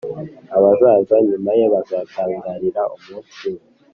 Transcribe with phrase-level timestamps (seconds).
[0.55, 3.63] abazaza nyuma ye bazatangarira umunsi we,